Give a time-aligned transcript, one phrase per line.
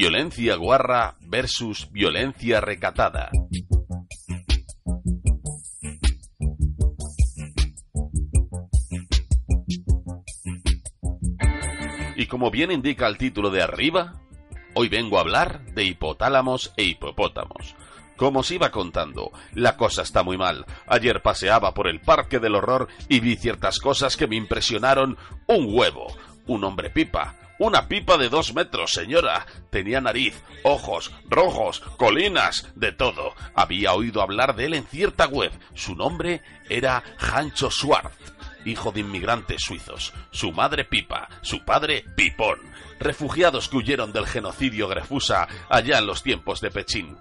[0.00, 3.32] Violencia guarra versus violencia recatada.
[12.14, 14.22] Y como bien indica el título de arriba,
[14.74, 17.74] hoy vengo a hablar de hipotálamos e hipopótamos.
[18.16, 20.64] Como os iba contando, la cosa está muy mal.
[20.86, 25.18] Ayer paseaba por el Parque del Horror y vi ciertas cosas que me impresionaron
[25.48, 26.06] un huevo,
[26.46, 29.46] un hombre pipa, una pipa de dos metros, señora.
[29.70, 33.34] Tenía nariz, ojos, rojos, colinas, de todo.
[33.54, 35.52] Había oído hablar de él en cierta web.
[35.74, 38.12] Su nombre era Hancho Schwartz
[38.64, 42.58] hijo de inmigrantes suizos, su madre Pipa, su padre Pipón,
[42.98, 47.16] refugiados que huyeron del genocidio Grefusa allá en los tiempos de Pechín.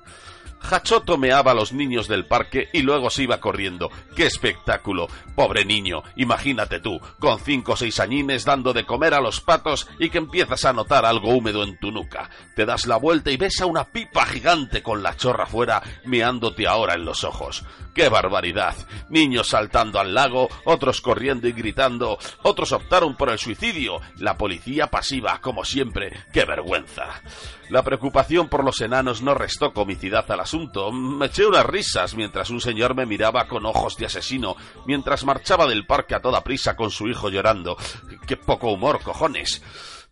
[0.62, 3.90] Hachoto meaba a los niños del parque y luego se iba corriendo.
[4.16, 5.08] ¡Qué espectáculo!
[5.36, 9.88] Pobre niño, imagínate tú, con cinco o seis añines dando de comer a los patos
[10.00, 12.30] y que empiezas a notar algo húmedo en tu nuca.
[12.56, 16.68] Te das la vuelta y ves a una pipa gigante con la chorra fuera meándote
[16.68, 17.64] ahora en los ojos.
[17.94, 18.76] ¡Qué barbaridad!
[19.10, 24.88] Niños saltando al lago, otros corriendo y gritando, otros optaron por el suicidio, la policía
[24.88, 26.26] pasiva, como siempre.
[26.34, 27.22] ¡Qué vergüenza!
[27.70, 30.91] La preocupación por los enanos no restó comicidad al asunto.
[30.91, 34.55] Me eché unas risas mientras un señor me miraba con ojos de asesino,
[34.86, 37.77] mientras marchaba del parque a toda prisa con su hijo llorando.
[38.26, 39.62] ¡Qué poco humor, cojones!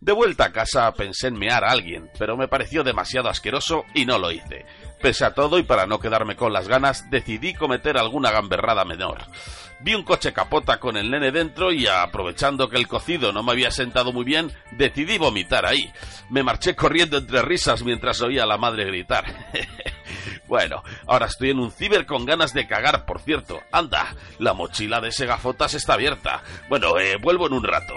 [0.00, 4.04] De vuelta a casa pensé en mear a alguien, pero me pareció demasiado asqueroso y
[4.04, 4.66] no lo hice.
[5.00, 9.24] Pese a todo y para no quedarme con las ganas, decidí cometer alguna gamberrada menor.
[9.80, 13.52] Vi un coche capota con el nene dentro y aprovechando que el cocido no me
[13.52, 15.92] había sentado muy bien, decidí vomitar ahí.
[16.30, 19.24] Me marché corriendo entre risas mientras oía a la madre gritar.
[20.46, 23.60] bueno, ahora estoy en un ciber con ganas de cagar, por cierto.
[23.70, 26.42] Anda, la mochila de ese gafotas está abierta.
[26.68, 27.94] Bueno, eh, vuelvo en un rato.